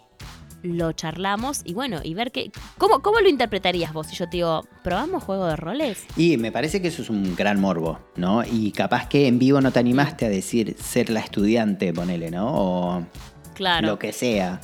[0.64, 2.50] lo charlamos y bueno, y ver que.
[2.78, 6.06] ¿Cómo, ¿Cómo lo interpretarías vos si yo te digo, ¿probamos juego de roles?
[6.16, 8.44] Y me parece que eso es un gran morbo, ¿no?
[8.46, 12.48] Y capaz que en vivo no te animaste a decir ser la estudiante, ponele, ¿no?
[12.56, 13.06] O
[13.54, 13.88] Claro.
[13.88, 14.62] lo que sea.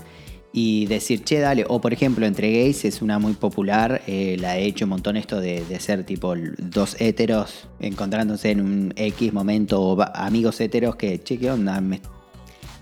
[0.52, 1.64] Y decir, che, dale.
[1.68, 4.02] O por ejemplo, entre gays es una muy popular.
[4.08, 8.62] eh, la he hecho un montón esto de, de ser tipo dos héteros encontrándose en
[8.62, 9.80] un X momento.
[9.82, 11.80] O amigos héteros que, che, ¿qué onda?
[11.82, 12.02] Me-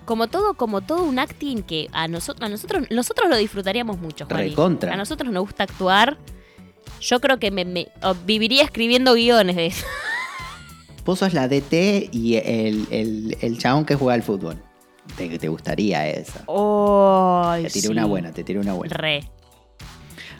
[0.05, 4.25] Como todo, como todo un acting que a, nosotros a nosotros, nosotros lo disfrutaríamos mucho.
[4.29, 4.93] Recontra.
[4.93, 6.17] A nosotros nos gusta actuar.
[7.01, 7.89] Yo creo que me,
[8.25, 9.85] viviría escribiendo guiones de eso.
[11.03, 14.61] Vos sos la DT y el, el, el chabón que juega al fútbol.
[15.17, 16.43] Te, te gustaría esa.
[16.47, 17.91] Ay, Te tiré sí.
[17.91, 18.95] una buena, te tiré una buena.
[18.95, 19.23] Re.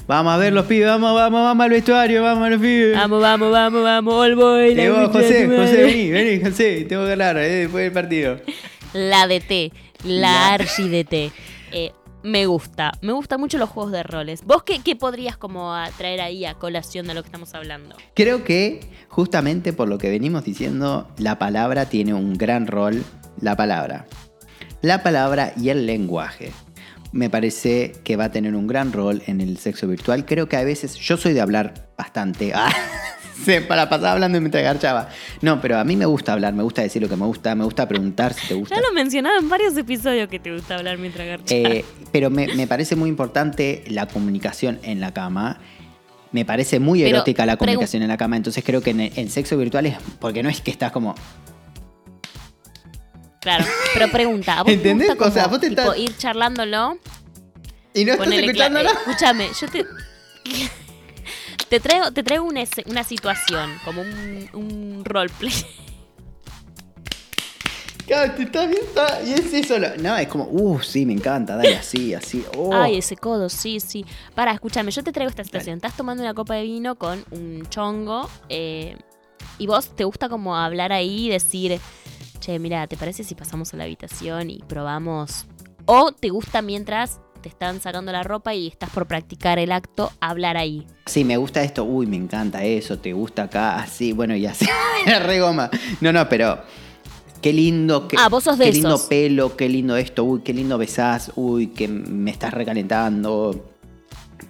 [0.07, 2.95] Vamos a ver los pibes, vamos, vamos, vamos al vestuario, vamos a los pibes.
[2.95, 4.73] Vamos, vamos, vamos, vamos, all boy.
[4.73, 8.37] de José, José, vení, vení, José, tengo que hablar eh, después del partido.
[8.93, 9.73] La DT,
[10.05, 11.31] la La- Archie DT.
[11.73, 11.91] Eh,
[12.23, 14.43] me gusta, me gustan mucho los juegos de roles.
[14.45, 17.95] ¿Vos qué, qué podrías como traer ahí a colación de lo que estamos hablando?
[18.15, 23.03] Creo que justamente por lo que venimos diciendo, la palabra tiene un gran rol.
[23.41, 24.05] La palabra.
[24.87, 26.53] La palabra y el lenguaje.
[27.11, 30.25] Me parece que va a tener un gran rol en el sexo virtual.
[30.25, 32.53] Creo que a veces, yo soy de hablar bastante.
[33.47, 35.09] Ah, para pasar hablando mientras garchaba.
[35.41, 37.65] No, pero a mí me gusta hablar, me gusta decir lo que me gusta, me
[37.65, 38.75] gusta preguntar si te gusta.
[38.75, 41.51] Ya lo mencionaba en varios episodios que te gusta hablar mientras garchas.
[41.51, 45.59] Eh, pero me, me parece muy importante la comunicación en la cama.
[46.31, 48.37] Me parece muy Pero, erótica la comunicación en la cama.
[48.37, 49.97] Entonces creo que en, en sexo virtual es.
[50.19, 51.13] Porque no es que estás como.
[53.47, 55.07] Claro, pero pregunta, ¿a vos ¿Entendés?
[55.07, 56.97] te gusta O sea, vos te tipo, estás- ir charlándolo?
[57.93, 59.85] Y no estás eh, Escúchame, yo te...
[61.69, 65.53] Te traigo, te traigo una, una situación, como un, un roleplay.
[68.05, 69.01] Claro, te estás viendo.
[69.25, 69.77] Y es eso.
[69.77, 70.45] lo- No, es como.
[70.49, 71.57] Uh, sí, me encanta.
[71.57, 72.45] Dale así, así.
[72.55, 72.73] Oh.
[72.73, 74.05] Ay, ese codo, sí, sí.
[74.33, 75.75] Para, escúchame, yo te traigo esta situación.
[75.75, 78.95] Estás tomando una copa de vino con un chongo eh,
[79.57, 81.81] y vos te gusta como hablar ahí y decir,
[82.39, 85.45] che, mira, ¿te parece si pasamos a la habitación y probamos?
[85.85, 90.11] O te gusta mientras te están sacando la ropa y estás por practicar el acto,
[90.19, 90.85] hablar ahí.
[91.05, 91.83] Sí, me gusta esto.
[91.83, 92.97] Uy, me encanta eso.
[92.97, 93.77] Te gusta acá.
[93.77, 94.65] Así, bueno, y así.
[95.05, 95.69] Era re goma.
[96.01, 96.59] No, no, pero.
[97.41, 98.07] Qué lindo.
[98.07, 100.23] Qué, Ah, vos sos de Qué lindo pelo, qué lindo esto.
[100.23, 101.31] Uy, qué lindo besás.
[101.35, 103.76] Uy, que me estás recalentando.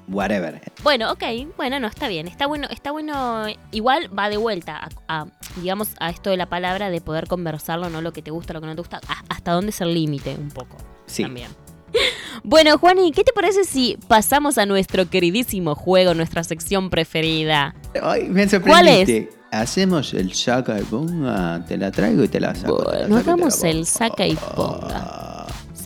[0.07, 0.61] Whatever.
[0.83, 1.23] Bueno, ok,
[1.57, 2.27] bueno, no, está bien.
[2.27, 3.45] Está bueno, está bueno.
[3.71, 5.25] Igual va de vuelta a, a,
[5.57, 8.61] digamos, a esto de la palabra de poder conversarlo, no lo que te gusta, lo
[8.61, 10.77] que no te gusta, a- hasta dónde es el límite, un poco.
[11.05, 11.23] Sí.
[11.23, 11.49] También.
[12.43, 17.73] Bueno, Juani, ¿qué te parece si pasamos a nuestro queridísimo juego, nuestra sección preferida?
[18.01, 19.29] Ay, me ¿Cuál sorprendiste.
[19.51, 21.65] Hacemos el saca y ponga.
[21.65, 22.77] Te la traigo y te la saco.
[22.77, 25.36] la Bueno, saco la hagamos el saca y ponga.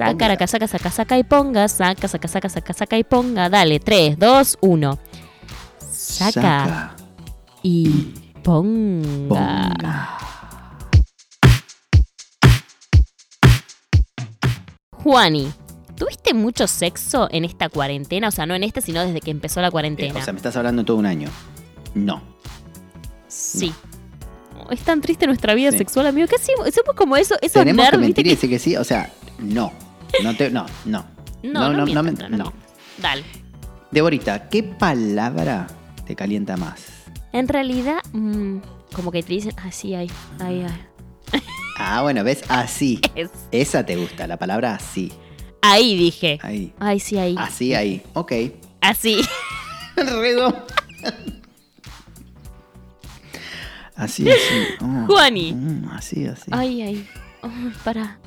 [0.08, 3.50] Saca, saca, saca, saca, saca y ponga, saca, saca, saca, saca, saca y ponga.
[3.50, 5.00] Dale, 3, 2, 1.
[5.80, 6.96] Saca,
[7.64, 9.28] y ponga.
[9.30, 10.18] ponga.
[15.04, 15.52] Juani,
[15.96, 18.28] ¿tuviste mucho sexo en esta cuarentena?
[18.28, 20.20] O sea, no en esta, sino desde que empezó la Eh, cuarentena.
[20.20, 21.30] o sea, me estás hablando todo un año.
[21.94, 22.22] No.
[23.28, 23.74] sí.
[24.60, 25.78] Oh, es tan triste nuestra vida Sí.
[25.80, 26.28] sexual, amigo.
[26.28, 26.68] ¿Qué hacemos?
[26.74, 28.22] Somos como eso, esos Tenemos que nerds, ¿viste?
[28.22, 28.76] mentir y decir que sí.
[28.78, 29.72] O sea, no.
[30.24, 31.06] No, te, no, no.
[31.44, 32.44] No, no, mientas, no, no no.
[32.52, 32.54] mientas.
[32.98, 33.24] Dale.
[33.92, 35.68] Deborita, ¿qué palabra
[36.06, 36.86] te calienta más?
[37.34, 38.58] En realidad, mm,
[38.94, 41.42] como que te dicen, ah, sí, ay, ay, ay.
[41.78, 43.00] Ah, bueno, ves, así.
[43.16, 45.12] Es- Esa te gusta, la palabra así.
[45.62, 46.40] Ahí dije.
[46.42, 46.74] Ahí.
[46.80, 47.36] Ay, sí, ahí.
[47.38, 48.02] Así, ahí.
[48.14, 48.32] Ok.
[48.82, 49.22] Así.
[49.96, 50.66] Redo.
[53.96, 54.68] Así, así.
[54.82, 55.54] Oh, Juani.
[55.54, 56.50] mm, así, así.
[56.52, 57.08] Ay, ay.
[57.44, 58.18] Ay, para.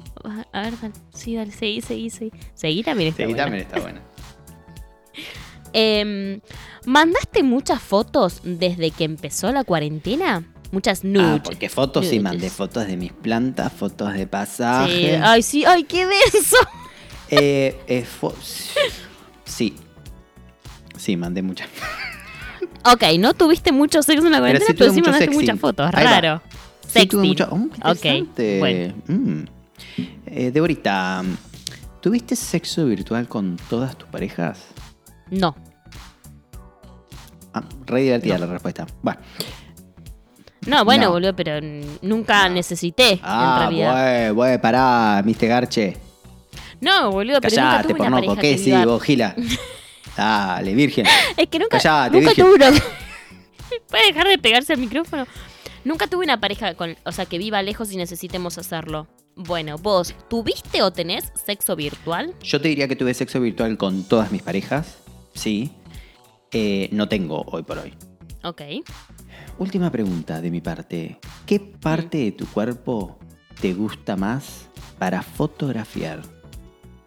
[0.52, 0.94] A ver, dale.
[1.14, 2.32] Sí, dale, seguí, seguí, seguí.
[2.54, 3.42] Seguí también está Sí, buena.
[3.44, 4.00] también está buena.
[5.76, 6.40] Em,
[6.86, 10.44] ¿Mandaste muchas fotos desde que empezó la cuarentena?
[10.70, 11.40] Muchas Ah, nudes.
[11.42, 14.26] porque fotos sí mandé fotos de mis plantas, fotos de Sí.
[14.26, 15.16] pasaje.
[15.22, 16.56] Ay, sí, ay, qué denso.
[17.28, 18.06] Eh, eh,
[19.44, 19.74] sí.
[20.96, 21.68] Sí, mandé muchas.
[22.84, 25.90] Ok, no tuviste mucho sexo en la cuarentena, sí pero sí, mandaste muchas fotos.
[25.92, 26.20] Ahí va.
[26.20, 26.42] Raro.
[26.86, 27.34] Sí, tuve.
[27.50, 28.28] Oh, Ok,
[28.60, 28.94] bueno.
[29.08, 29.44] Mm.
[30.26, 31.22] Eh, Deborita,
[32.00, 34.58] ¿tuviste sexo virtual con todas tus parejas?
[35.30, 35.54] No.
[37.52, 38.86] Ah, re divertida la respuesta.
[39.02, 39.20] Bueno.
[40.66, 41.10] No, bueno, No.
[41.12, 41.60] boludo, pero
[42.02, 43.92] nunca necesité, en Ah, realidad.
[43.92, 45.46] güey, güey, pará, Mr.
[45.46, 45.96] Garche.
[46.80, 48.34] No, boludo, pero nunca Callate, tuve una pornoco.
[48.36, 49.34] pareja ¿Qué sí, vos, Gila?
[50.16, 51.06] Dale, virgen.
[51.36, 52.44] Es que nunca, Callate, nunca virgen.
[52.46, 52.70] tuve una...
[53.90, 55.26] ¿Puede dejar de pegarse al micrófono?
[55.84, 59.06] Nunca tuve una pareja con, o sea, que viva lejos y necesitemos hacerlo.
[59.36, 62.34] Bueno, vos, ¿tuviste o tenés sexo virtual?
[62.42, 64.98] Yo te diría que tuve sexo virtual con todas mis parejas.
[65.34, 65.72] Sí.
[66.52, 67.94] Eh, no tengo hoy por hoy.
[68.44, 68.62] Ok.
[69.58, 71.18] Última pregunta de mi parte.
[71.46, 73.18] ¿Qué parte de tu cuerpo
[73.60, 74.68] te gusta más
[74.98, 76.22] para fotografiar?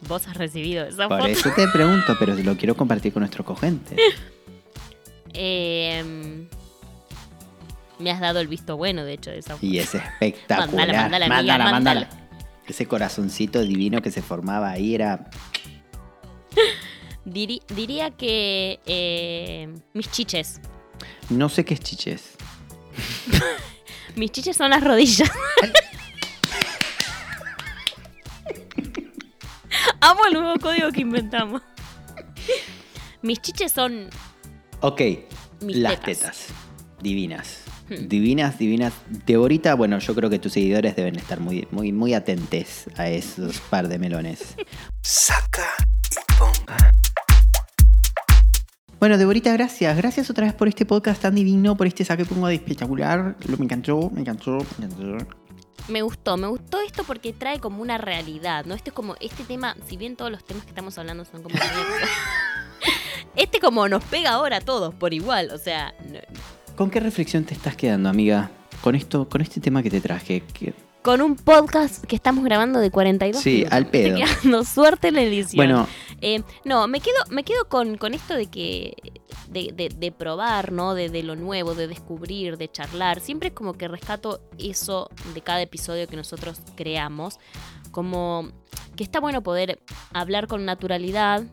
[0.08, 1.32] Vos has recibido esa Por foto.
[1.32, 3.98] eso te pregunto, pero lo quiero compartir con nuestros cogentes.
[5.40, 6.48] Em,
[8.00, 9.66] me has dado el visto bueno, de hecho, de esa foto.
[9.66, 10.70] Y es espectacular.
[10.88, 12.10] Mándala, mándala, amiga, Mándala, mándala.
[12.68, 15.30] Ese corazoncito divino que se formaba ahí era.
[17.26, 20.60] Diri- diría que eh, mis chiches.
[21.30, 22.32] No sé qué es chiches.
[24.16, 25.30] Mis chiches son las rodillas.
[30.02, 31.62] Amo el nuevo código que inventamos.
[33.22, 34.10] Mis chiches son
[34.82, 35.02] Ok,
[35.62, 36.20] mis las tetas.
[36.20, 36.48] tetas.
[37.02, 37.62] Divinas.
[37.90, 38.08] Hmm.
[38.08, 38.94] Divinas, divinas.
[39.26, 43.60] Deborita, bueno, yo creo que tus seguidores deben estar muy, muy, muy atentes a esos
[43.62, 44.56] par de melones.
[45.02, 45.74] Saca
[46.12, 46.92] y ponga.
[49.00, 49.96] Bueno, Deborita, gracias.
[49.96, 53.38] Gracias otra vez por este podcast tan divino, por este saque pongo de espectacular.
[53.48, 55.28] Lo, me encantó, me encantó, me encantó.
[55.88, 58.74] Me gustó, me gustó esto porque trae como una realidad, ¿no?
[58.74, 61.56] Este es como, este tema, si bien todos los temas que estamos hablando son como...
[63.36, 67.44] este como nos pega ahora a todos por igual, o sea, no- ¿Con qué reflexión
[67.44, 68.50] te estás quedando, amiga?
[68.82, 70.42] Con esto, con este tema que te traje.
[70.42, 73.74] que- con un podcast que estamos grabando de 42 Sí, minutos.
[73.74, 74.18] al estoy pedo.
[74.18, 75.56] quedando suerte en la edición.
[75.56, 75.88] Bueno,
[76.20, 78.94] Eh, no, me quedo, me quedo con, con esto de que.
[79.48, 80.94] De, de- de probar, ¿no?
[80.96, 83.22] De, de lo nuevo, de descubrir, de charlar.
[83.22, 87.40] Siempre es como que rescato eso de cada episodio que nosotros creamos.
[87.92, 88.50] Como
[88.98, 89.80] que está bueno poder
[90.14, 91.44] hablar con naturalidad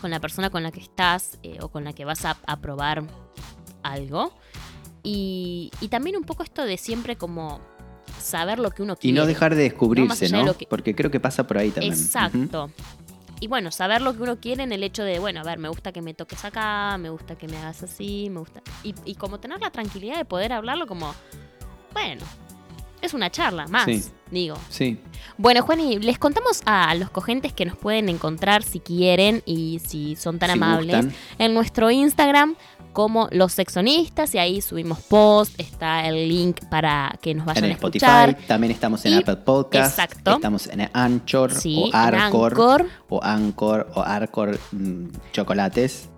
[0.00, 2.60] con la persona con la que estás eh, o con la que vas a, a
[2.60, 3.04] probar
[3.92, 4.32] algo.
[5.02, 7.60] Y, y también un poco esto de siempre como
[8.20, 9.18] saber lo que uno y quiere.
[9.20, 10.38] no dejar de descubrirse, ¿no?
[10.38, 11.92] de lo que- Porque creo que pasa por ahí también.
[11.92, 12.70] Exacto.
[13.38, 15.68] Y bueno, saber lo que uno quiere en el hecho de, bueno, a ver, me
[15.68, 18.62] gusta que me toques acá, me gusta que me hagas así, me gusta.
[18.82, 21.14] Y, y como tener la tranquilidad de poder hablarlo como,
[21.92, 22.24] bueno,
[23.02, 24.02] es una charla más, Sí.
[24.30, 24.56] digo.
[24.68, 24.98] Sí.
[25.38, 29.80] Bueno, Juan, y les contamos a los cogentes que nos pueden encontrar si quieren y
[29.86, 31.14] si son tan si amables gustan.
[31.38, 32.56] en nuestro Instagram
[32.92, 37.70] como los sexonistas y ahí subimos post, está el link para que nos vayan En
[37.72, 38.38] a Spotify, escuchar.
[38.46, 40.36] también estamos en Y- Apple Podcast, Exacto.
[40.36, 42.86] estamos en Anchor Sí, o Arcor, Anchor.
[43.10, 46.08] o Anchor o Arcor mm, chocolates.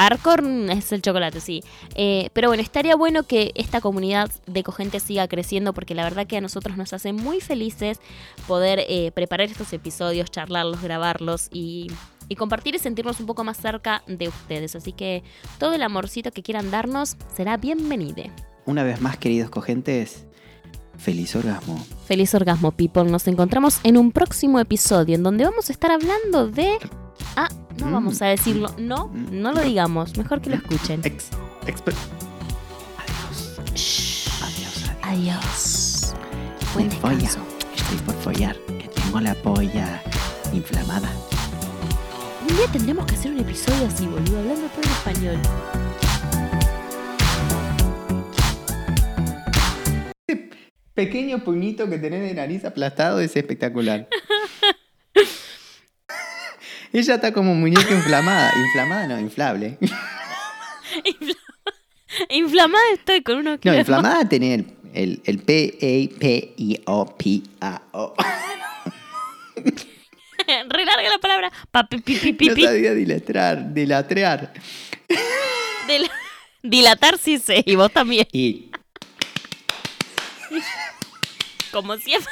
[0.00, 1.62] Arcorn es el chocolate, sí.
[1.94, 6.26] Eh, pero bueno, estaría bueno que esta comunidad de cogentes siga creciendo porque la verdad
[6.26, 8.00] que a nosotros nos hace muy felices
[8.48, 11.88] poder eh, preparar estos episodios, charlarlos, grabarlos y,
[12.28, 14.74] y compartir y sentirnos un poco más cerca de ustedes.
[14.74, 15.22] Así que
[15.58, 18.22] todo el amorcito que quieran darnos será bienvenido.
[18.64, 20.24] Una vez más, queridos cogentes,
[20.96, 21.84] feliz orgasmo.
[22.06, 23.04] Feliz orgasmo, people.
[23.04, 26.78] Nos encontramos en un próximo episodio en donde vamos a estar hablando de...
[27.36, 27.48] Ah,
[27.80, 27.92] no Mm.
[27.92, 28.74] vamos a decirlo.
[28.78, 29.40] No, Mm.
[29.40, 30.16] no lo digamos.
[30.16, 31.00] Mejor que lo escuchen.
[31.04, 31.30] Ex,
[31.66, 31.94] exper-
[32.98, 33.60] Adiós.
[33.74, 34.28] Shh.
[34.42, 35.02] Adiós, adiós.
[35.02, 36.14] Adiós.
[36.74, 37.40] Buen descanso.
[37.76, 40.02] Estoy por follar, que tengo la polla
[40.52, 41.10] inflamada.
[42.48, 45.38] Un día tendremos que hacer un episodio así, boludo, hablando todo en español.
[50.94, 54.08] Pequeño puñito que tenés de nariz aplastado es espectacular.
[56.92, 58.52] Ella está como muñeca inflamada.
[58.66, 59.78] Inflamada no, inflable.
[62.28, 66.54] Inflamada estoy con uno que No, inflamada tiene el, el, el P-A-P-I-O-P-A-O.
[70.68, 71.52] Relarga la palabra.
[71.70, 74.52] Pa, pi, pi, pi, No sabía dilatrar, dilatrear.
[75.86, 76.10] Del-
[76.62, 78.26] Dilatar sí sé, y vos también.
[78.32, 78.70] Y
[81.72, 82.30] Como siempre.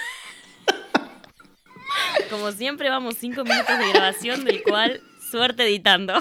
[2.31, 6.15] Como siempre, vamos cinco minutos de grabación, del cual suerte editando.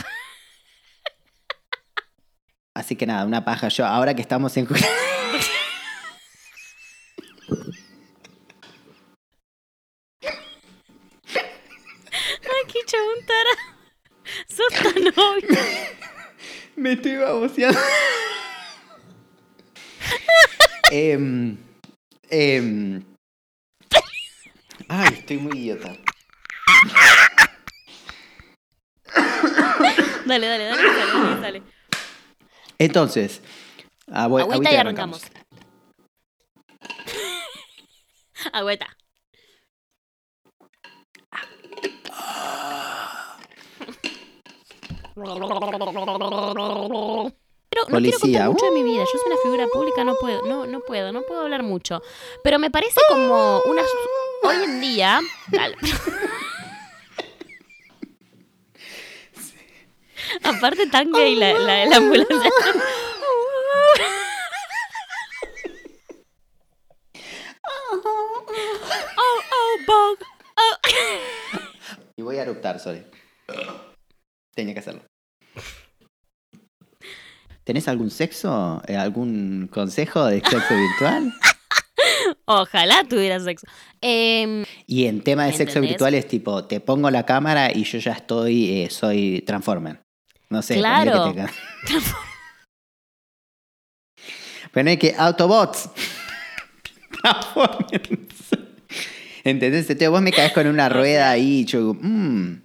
[2.74, 3.70] Así que nada, una paja.
[3.70, 4.68] Yo, ahora que estamos en.
[11.34, 13.50] Ay, qué chabón tara.
[14.48, 15.60] Sos tan obvio.
[16.76, 17.80] Me estoy baboseando.
[20.90, 21.58] Em,
[22.30, 23.04] em.
[24.90, 25.94] Ay, estoy muy idiota.
[30.26, 31.64] Dale, dale, dale, dale, dale.
[32.78, 33.42] Entonces,
[34.08, 35.22] abue- Agüita y arrancamos.
[38.54, 38.88] Agüeta.
[47.70, 48.20] Pero no quiero Policía.
[48.46, 49.00] contar mucho de mi vida.
[49.02, 52.02] Yo soy una figura pública, no puedo, no, no puedo, no puedo hablar mucho.
[52.44, 53.82] Pero me parece como una
[54.44, 55.20] hoy en día.
[55.48, 55.76] Dale.
[60.44, 62.52] Aparte tan gay la, la, la ambulancia.
[69.18, 70.20] Oh, oh, bug.
[70.58, 70.78] Oh.
[72.16, 73.04] Y voy a eruptar, sorry.
[74.56, 75.02] Tenía que hacerlo.
[77.64, 78.82] ¿Tenés algún sexo?
[78.88, 81.34] eh, ¿Algún consejo de sexo virtual?
[82.50, 83.68] Ojalá tuviera sexo.
[84.02, 88.00] Em, Y en tema de sexo virtual es tipo, te pongo la cámara y yo
[88.00, 90.02] ya estoy, eh, soy Transformer.
[90.50, 90.76] No sé.
[90.76, 91.34] Claro.
[91.34, 91.50] que te-
[94.72, 95.90] Ponele que Autobots.
[97.22, 98.00] Transformers.
[99.44, 99.82] ¿Entendés?
[99.90, 102.62] Entonces vos me caes con una rueda ahí y yo digo, mmm.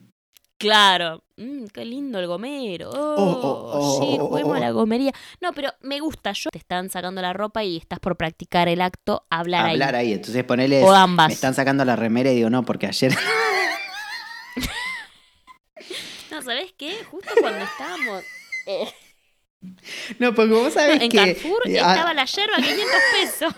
[0.62, 1.24] Claro.
[1.36, 2.90] Mm, qué lindo el gomero.
[2.90, 4.54] Oh, oh, oh, sí, oh, juguemos oh.
[4.54, 5.12] a la gomería.
[5.40, 6.32] No, pero me gusta.
[6.32, 10.08] Yo te están sacando la ropa y estás por practicar el acto, hablar, hablar ahí.
[10.08, 10.12] ahí.
[10.14, 10.82] Entonces ponele.
[10.84, 11.28] O ambas.
[11.28, 13.12] Me están sacando la remera y digo, no, porque ayer.
[16.30, 17.04] No, ¿sabes qué?
[17.10, 18.24] Justo cuando estábamos
[18.66, 18.88] eh,
[20.18, 21.16] no, porque vos sabés en que.
[21.18, 23.54] Carrefour eh, ah, estaba la yerba a 500 pesos.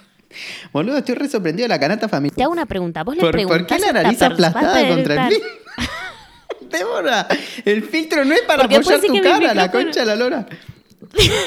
[0.73, 2.43] Boludo, estoy re sorprendido de la canasta Te familiar.
[2.43, 3.05] hago una pregunta.
[3.05, 5.35] ¿Vos le ¿Por, por qué la nariz aplastada contra el?
[6.79, 7.29] Débora,
[7.65, 10.47] el filtro no es para Porque apoyar sí tu cara, la concha de la lora.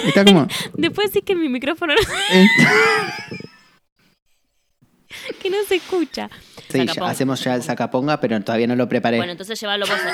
[0.06, 0.48] Está como.
[0.74, 2.02] Después sí que mi micrófono no-
[5.42, 6.30] que no se escucha.
[6.70, 9.18] Sí, ya hacemos ya el sacaponga, pero todavía no lo preparé.
[9.18, 9.98] Bueno, entonces llévalo vos.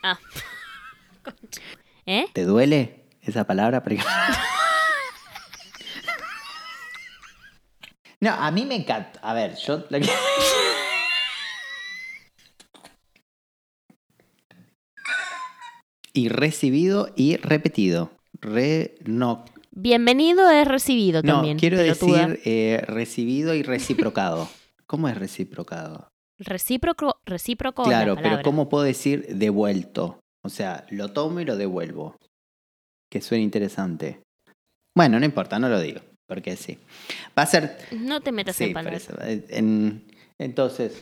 [0.00, 0.16] Ah.
[2.06, 2.26] ¿Eh?
[2.32, 3.82] ¿Te duele esa palabra?
[8.20, 9.18] No, a mí me encanta.
[9.20, 9.84] A ver, yo.
[9.90, 10.08] lo que-
[16.18, 18.10] Y recibido y repetido.
[18.40, 18.96] Re.
[19.04, 19.44] No.
[19.70, 21.60] Bienvenido es recibido No, también.
[21.60, 24.48] quiero decir eh, recibido y reciprocado.
[24.88, 26.08] ¿Cómo es reciprocado?
[26.40, 28.42] Recíproco, recíproco Claro, la pero.
[28.42, 30.18] ¿cómo puedo decir devuelto?
[30.44, 32.16] O sea, lo tomo y lo devuelvo.
[33.08, 34.18] Que suena interesante.
[34.96, 36.78] Bueno, no importa, no lo digo, porque sí.
[37.38, 37.78] Va a ser...
[37.92, 39.08] No te metas Sí, en palabras.
[39.50, 40.02] En-
[40.36, 41.00] entonces...